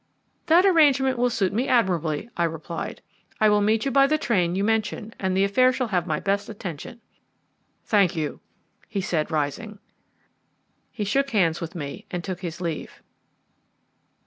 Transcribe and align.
"That 0.47 0.65
arrangement 0.65 1.19
will 1.19 1.29
suit 1.29 1.53
me 1.53 1.67
admirably," 1.67 2.27
I 2.35 2.45
replied. 2.45 3.03
"I 3.39 3.49
will 3.49 3.61
meet 3.61 3.85
you 3.85 3.91
by 3.91 4.07
the 4.07 4.17
train 4.17 4.55
you 4.55 4.63
mention, 4.63 5.13
and 5.19 5.37
the 5.37 5.43
affair 5.43 5.71
shall 5.71 5.89
have 5.89 6.07
my 6.07 6.19
best 6.19 6.49
attention." 6.49 6.99
"Thank 7.85 8.15
you," 8.15 8.39
he 8.87 8.99
said, 8.99 9.29
rising. 9.29 9.77
He 10.91 11.03
shook 11.03 11.29
hands 11.29 11.61
with 11.61 11.75
me 11.75 12.07
and 12.09 12.23
took 12.23 12.39
his 12.39 12.59
leave. 12.59 13.03